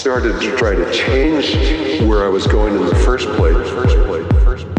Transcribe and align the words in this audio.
started 0.00 0.40
to 0.40 0.56
try 0.56 0.74
to 0.74 0.90
change 0.94 2.00
where 2.08 2.24
I 2.24 2.28
was 2.28 2.46
going 2.46 2.74
in 2.74 2.86
the 2.86 2.94
first 2.94 3.28
place. 3.36 3.68
First 3.68 3.98
place. 4.06 4.26
First 4.42 4.64
place. 4.64 4.69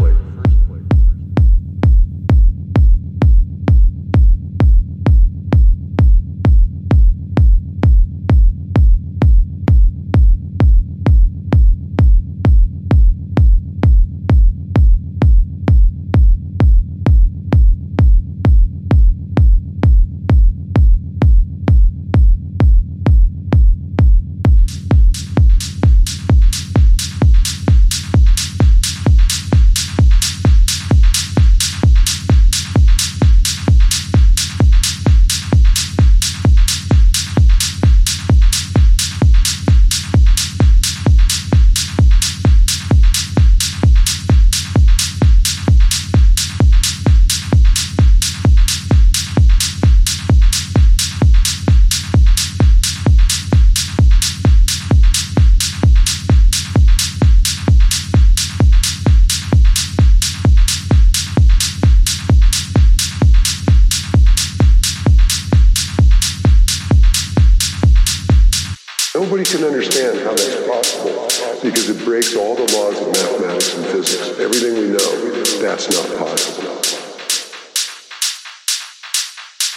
Nobody 69.32 69.48
can 69.48 69.64
understand 69.64 70.18
how 70.18 70.34
that's 70.34 70.66
possible 70.68 71.22
because 71.62 71.88
it 71.88 72.04
breaks 72.04 72.36
all 72.36 72.54
the 72.54 72.70
laws 72.74 73.00
of 73.00 73.06
mathematics 73.06 73.74
and 73.74 73.86
physics. 73.86 74.38
Everything 74.38 74.74
we 74.74 74.88
know, 74.88 75.58
that's 75.58 75.88
not 75.90 76.06
possible. 76.18 76.82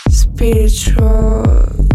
Spiritual 0.10 1.95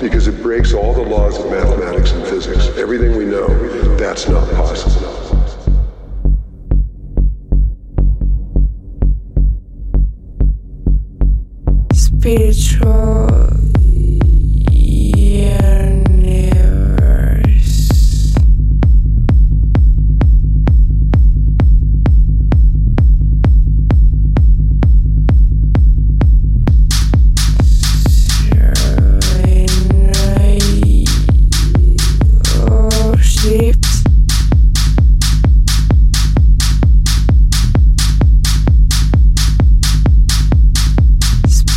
because 0.00 0.26
it 0.26 0.42
breaks 0.42 0.72
all 0.72 0.94
the 0.94 1.02
laws 1.02 1.38
of 1.38 1.50
mathematics 1.50 2.12
and 2.12 2.26
physics. 2.26 2.68
Everything 2.78 3.16
we 3.16 3.26
know, 3.26 3.46
that's 3.96 4.28
not 4.28 4.48
possible. 4.52 5.18
Spiritual 11.92 13.59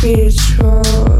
Spiritual 0.04 1.13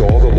all 0.00 0.18
the 0.18 0.33